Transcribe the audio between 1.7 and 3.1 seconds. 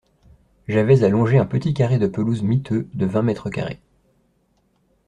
carré de pelouse miteux de